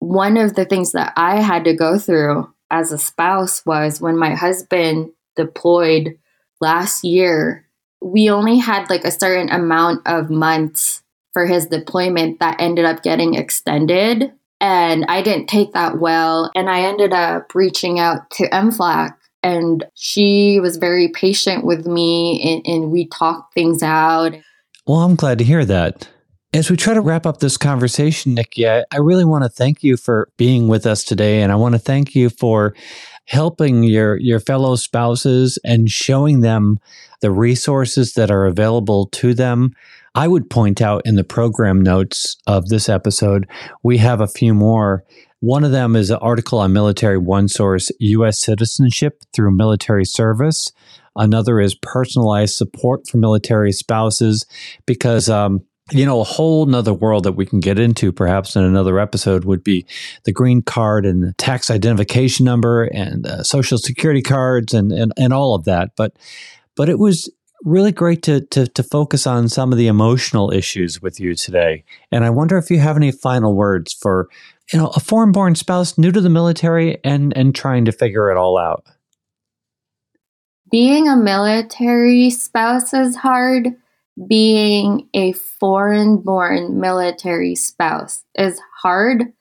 One 0.00 0.36
of 0.36 0.54
the 0.54 0.64
things 0.64 0.92
that 0.92 1.12
I 1.16 1.40
had 1.40 1.64
to 1.64 1.74
go 1.74 1.98
through 1.98 2.52
as 2.70 2.90
a 2.90 2.98
spouse 2.98 3.64
was 3.64 4.00
when 4.00 4.16
my 4.16 4.34
husband 4.34 5.10
deployed 5.36 6.18
last 6.60 7.04
year, 7.04 7.66
we 8.00 8.30
only 8.30 8.58
had 8.58 8.90
like 8.90 9.04
a 9.04 9.10
certain 9.10 9.50
amount 9.50 10.02
of 10.06 10.30
months 10.30 11.02
for 11.32 11.46
his 11.46 11.66
deployment 11.66 12.40
that 12.40 12.60
ended 12.60 12.84
up 12.84 13.02
getting 13.02 13.34
extended. 13.34 14.32
And 14.60 15.04
I 15.08 15.22
didn't 15.22 15.48
take 15.48 15.72
that 15.72 15.98
well. 15.98 16.50
And 16.54 16.68
I 16.68 16.82
ended 16.82 17.12
up 17.12 17.54
reaching 17.54 17.98
out 17.98 18.30
to 18.32 18.48
MFLC 18.50 19.14
and 19.42 19.84
she 19.94 20.60
was 20.60 20.76
very 20.76 21.08
patient 21.08 21.64
with 21.64 21.86
me 21.86 22.62
and, 22.64 22.66
and 22.66 22.92
we 22.92 23.08
talked 23.08 23.54
things 23.54 23.82
out. 23.82 24.34
Well, 24.86 24.98
I'm 24.98 25.14
glad 25.14 25.38
to 25.38 25.44
hear 25.44 25.64
that. 25.64 26.08
As 26.52 26.70
we 26.70 26.76
try 26.76 26.92
to 26.92 27.00
wrap 27.00 27.24
up 27.24 27.38
this 27.38 27.56
conversation, 27.56 28.34
Nikki, 28.34 28.68
I, 28.68 28.84
I 28.90 28.98
really 28.98 29.24
want 29.24 29.44
to 29.44 29.48
thank 29.48 29.82
you 29.82 29.96
for 29.96 30.28
being 30.36 30.68
with 30.68 30.86
us 30.86 31.04
today. 31.04 31.40
And 31.40 31.50
I 31.52 31.54
want 31.54 31.74
to 31.74 31.78
thank 31.78 32.14
you 32.14 32.28
for 32.28 32.74
helping 33.26 33.84
your 33.84 34.16
your 34.18 34.40
fellow 34.40 34.74
spouses 34.74 35.58
and 35.64 35.90
showing 35.90 36.40
them 36.40 36.78
the 37.20 37.30
resources 37.30 38.14
that 38.14 38.30
are 38.30 38.44
available 38.44 39.06
to 39.06 39.32
them. 39.34 39.72
I 40.14 40.28
would 40.28 40.50
point 40.50 40.82
out 40.82 41.02
in 41.06 41.14
the 41.14 41.24
program 41.24 41.80
notes 41.80 42.36
of 42.46 42.68
this 42.68 42.88
episode, 42.88 43.48
we 43.82 43.98
have 43.98 44.20
a 44.20 44.26
few 44.26 44.52
more. 44.52 45.04
One 45.40 45.64
of 45.64 45.72
them 45.72 45.96
is 45.96 46.10
an 46.10 46.18
article 46.20 46.58
on 46.58 46.72
Military 46.72 47.18
OneSource 47.18 47.90
U.S. 47.98 48.40
citizenship 48.40 49.22
through 49.32 49.56
military 49.56 50.04
service. 50.04 50.70
Another 51.16 51.60
is 51.60 51.74
personalized 51.74 52.54
support 52.54 53.08
for 53.08 53.18
military 53.18 53.72
spouses 53.72 54.46
because 54.86 55.28
um, 55.28 55.62
you 55.90 56.06
know, 56.06 56.20
a 56.20 56.24
whole 56.24 56.66
nother 56.66 56.94
world 56.94 57.24
that 57.24 57.32
we 57.32 57.44
can 57.44 57.60
get 57.60 57.78
into 57.78 58.12
perhaps 58.12 58.56
in 58.56 58.64
another 58.64 58.98
episode 58.98 59.44
would 59.44 59.64
be 59.64 59.84
the 60.24 60.32
green 60.32 60.62
card 60.62 61.04
and 61.04 61.36
tax 61.38 61.70
identification 61.70 62.44
number 62.44 62.84
and 62.84 63.26
uh, 63.26 63.42
social 63.42 63.78
security 63.78 64.22
cards 64.22 64.72
and, 64.72 64.92
and, 64.92 65.12
and 65.16 65.32
all 65.32 65.54
of 65.54 65.64
that. 65.64 65.90
But, 65.96 66.16
but 66.76 66.88
it 66.88 66.98
was 66.98 67.30
really 67.64 67.92
great 67.92 68.22
to, 68.22 68.40
to, 68.46 68.66
to 68.68 68.82
focus 68.82 69.26
on 69.26 69.48
some 69.48 69.72
of 69.72 69.78
the 69.78 69.88
emotional 69.88 70.52
issues 70.52 71.02
with 71.02 71.20
you 71.20 71.34
today. 71.34 71.84
And 72.10 72.24
I 72.24 72.30
wonder 72.30 72.58
if 72.58 72.70
you 72.70 72.78
have 72.78 72.96
any 72.96 73.12
final 73.12 73.54
words 73.54 73.92
for, 73.92 74.28
you 74.72 74.78
know, 74.78 74.88
a 74.96 75.00
foreign 75.00 75.32
born 75.32 75.54
spouse 75.56 75.98
new 75.98 76.12
to 76.12 76.20
the 76.20 76.30
military 76.30 76.98
and, 77.04 77.36
and 77.36 77.54
trying 77.54 77.84
to 77.84 77.92
figure 77.92 78.30
it 78.30 78.36
all 78.36 78.56
out. 78.56 78.84
Being 80.72 81.06
a 81.06 81.16
military 81.16 82.30
spouse 82.30 82.94
is 82.94 83.14
hard 83.14 83.76
being 84.26 85.06
a 85.12 85.32
foreign 85.32 86.16
born 86.16 86.80
military 86.80 87.54
spouse 87.54 88.24
is 88.34 88.58
hard 88.82 89.34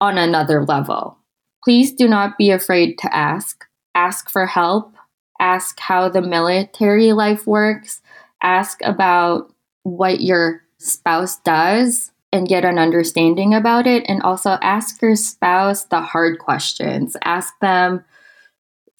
on 0.00 0.18
another 0.18 0.64
level. 0.64 1.16
Please 1.62 1.92
do 1.92 2.08
not 2.08 2.36
be 2.36 2.50
afraid 2.50 2.98
to 2.98 3.14
ask. 3.14 3.64
Ask 3.94 4.28
for 4.28 4.46
help. 4.46 4.94
Ask 5.40 5.78
how 5.78 6.08
the 6.08 6.22
military 6.22 7.12
life 7.12 7.46
works. 7.46 8.02
Ask 8.42 8.80
about 8.82 9.52
what 9.84 10.20
your 10.20 10.62
spouse 10.78 11.38
does 11.40 12.10
and 12.32 12.48
get 12.48 12.64
an 12.64 12.78
understanding 12.78 13.54
about 13.54 13.86
it. 13.86 14.04
And 14.08 14.22
also 14.22 14.58
ask 14.60 15.00
your 15.00 15.14
spouse 15.14 15.84
the 15.84 16.00
hard 16.00 16.40
questions. 16.40 17.16
Ask 17.22 17.54
them 17.60 18.04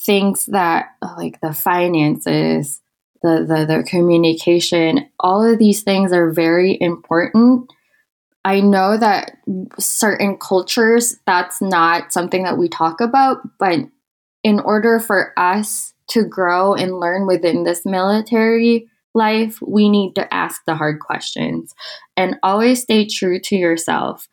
things 0.00 0.46
that, 0.46 0.86
like 1.02 1.40
the 1.40 1.52
finances, 1.52 2.80
the, 3.22 3.44
the, 3.46 3.64
the 3.64 3.84
communication, 3.88 5.08
all 5.18 5.42
of 5.42 5.58
these 5.58 5.82
things 5.82 6.12
are 6.12 6.30
very 6.30 6.76
important. 6.80 7.70
I 8.44 8.60
know 8.60 8.98
that 8.98 9.38
certain 9.78 10.36
cultures, 10.36 11.16
that's 11.26 11.62
not 11.62 12.12
something 12.12 12.44
that 12.44 12.58
we 12.58 12.68
talk 12.68 13.00
about, 13.00 13.38
but 13.58 13.80
in 14.42 14.60
order 14.60 15.00
for 15.00 15.32
us 15.38 15.94
to 16.08 16.24
grow 16.24 16.74
and 16.74 17.00
learn 17.00 17.26
within 17.26 17.64
this 17.64 17.86
military 17.86 18.90
life, 19.14 19.58
we 19.62 19.88
need 19.88 20.14
to 20.16 20.34
ask 20.34 20.60
the 20.66 20.74
hard 20.74 21.00
questions 21.00 21.74
and 22.16 22.36
always 22.42 22.82
stay 22.82 23.06
true 23.06 23.40
to 23.40 23.56
yourself. 23.56 24.28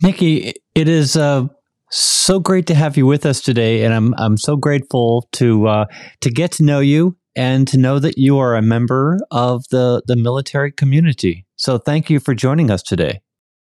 Nikki, 0.00 0.54
it 0.74 0.88
is 0.88 1.16
uh, 1.16 1.48
so 1.90 2.38
great 2.40 2.66
to 2.66 2.74
have 2.74 2.96
you 2.96 3.06
with 3.06 3.24
us 3.24 3.40
today, 3.40 3.84
and 3.84 3.94
I'm 3.94 4.14
I'm 4.18 4.36
so 4.36 4.56
grateful 4.56 5.28
to 5.32 5.66
uh, 5.66 5.84
to 6.20 6.30
get 6.30 6.52
to 6.52 6.64
know 6.64 6.80
you 6.80 7.16
and 7.38 7.68
to 7.68 7.78
know 7.78 8.00
that 8.00 8.18
you 8.18 8.36
are 8.38 8.56
a 8.56 8.62
member 8.62 9.16
of 9.30 9.62
the, 9.70 10.02
the 10.06 10.16
military 10.16 10.72
community. 10.72 11.46
So 11.54 11.78
thank 11.78 12.10
you 12.10 12.18
for 12.18 12.34
joining 12.34 12.68
us 12.68 12.82
today. 12.82 13.20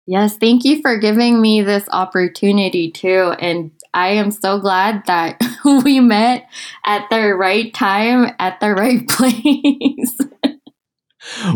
Yes, 0.06 0.38
thank 0.38 0.64
you 0.64 0.80
for 0.80 0.96
giving 0.96 1.42
me 1.42 1.60
this 1.60 1.86
opportunity 1.92 2.90
too. 2.90 3.34
And 3.38 3.72
I 3.92 4.08
am 4.12 4.30
so 4.30 4.58
glad 4.58 5.02
that 5.04 5.38
we 5.84 6.00
met 6.00 6.48
at 6.86 7.10
the 7.10 7.34
right 7.34 7.72
time 7.74 8.34
at 8.38 8.58
the 8.60 8.70
right 8.70 9.06
place. 9.10 10.16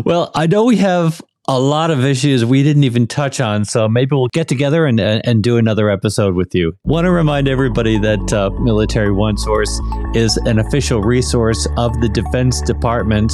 well, 0.05 0.29
I 0.35 0.45
know 0.45 0.65
we 0.65 0.77
have 0.77 1.19
a 1.47 1.59
lot 1.59 1.91
of 1.91 2.05
issues 2.05 2.45
we 2.45 2.63
didn't 2.63 2.85
even 2.85 3.05
touch 3.05 3.41
on. 3.41 3.65
So 3.65 3.89
maybe 3.89 4.15
we'll 4.15 4.29
get 4.29 4.47
together 4.47 4.85
and, 4.85 4.99
and 4.99 5.43
do 5.43 5.57
another 5.57 5.89
episode 5.89 6.35
with 6.35 6.55
you. 6.55 6.77
Want 6.85 7.05
to 7.05 7.11
remind 7.11 7.49
everybody 7.49 7.99
that 7.99 8.31
uh, 8.31 8.49
Military 8.61 9.09
OneSource 9.09 10.15
is 10.15 10.37
an 10.45 10.59
official 10.59 11.01
resource 11.01 11.67
of 11.77 11.99
the 11.99 12.07
Defense 12.07 12.61
Department. 12.61 13.33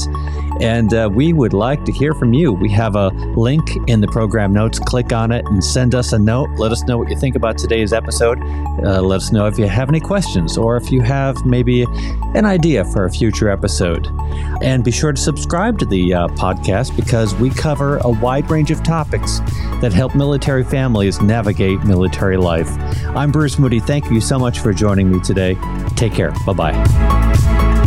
And 0.60 0.94
uh, 0.94 1.10
we 1.14 1.34
would 1.34 1.54
like 1.54 1.86
to 1.86 1.92
hear 1.92 2.16
from 2.16 2.34
you. 2.34 2.52
We 2.52 2.70
have 2.72 2.96
a 2.96 3.10
link 3.36 3.70
in 3.88 4.02
the 4.02 4.08
program 4.08 4.54
notes. 4.54 4.80
Click 4.80 5.14
on 5.14 5.32
it 5.32 5.46
and 5.46 5.64
send 5.64 5.94
us 5.94 6.12
a 6.12 6.20
note. 6.20 6.50
Let 6.58 6.72
us 6.72 6.84
know 6.84 6.98
what 6.98 7.10
you 7.10 7.18
think 7.18 7.36
about 7.36 7.60
today's 7.60 7.94
episode. 7.94 8.40
Uh, 8.84 9.02
let 9.02 9.18
us 9.18 9.32
know 9.32 9.46
if 9.46 9.60
you 9.60 9.68
have 9.68 9.88
any 9.88 10.00
questions 10.00 10.58
or 10.58 10.78
if 10.78 10.92
you 10.92 11.02
have 11.02 11.46
maybe 11.46 11.86
an 12.34 12.46
idea 12.46 12.84
for 12.86 13.06
a 13.06 13.12
future 13.12 13.50
episode. 13.50 14.08
And 14.62 14.84
be 14.84 14.92
sure 14.92 15.12
to 15.12 15.22
subscribe 15.22 15.78
to 15.80 15.86
the 15.86 16.14
uh, 16.14 16.28
podcast 16.30 16.96
because 16.96 17.36
we 17.36 17.52
a 18.02 18.10
wide 18.10 18.50
range 18.50 18.72
of 18.72 18.84
topics 18.84 19.40
that 19.82 19.92
help 19.94 20.16
military 20.16 20.64
families 20.64 21.22
navigate 21.22 21.84
military 21.84 22.38
life. 22.38 22.70
I'm 23.16 23.32
Bruce 23.32 23.60
Moody. 23.60 23.80
Thank 23.80 24.10
you 24.12 24.22
so 24.22 24.38
much 24.38 24.60
for 24.60 24.74
joining 24.74 25.12
me 25.12 25.20
today. 25.22 25.58
Take 25.96 26.14
care. 26.14 26.32
Bye 26.46 26.54
bye. 26.54 27.86